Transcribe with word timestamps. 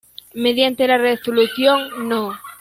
Mediante 0.33 0.87
la 0.87 0.97
resolución 0.97 2.09
No. 2.09 2.33